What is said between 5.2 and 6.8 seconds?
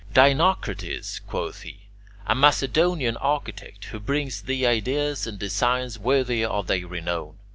and designs worthy of thy